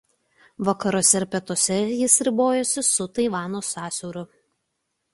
[0.69, 4.29] Vakaruose ir pietuose jis ribojasi su Taivano sąsiauriu.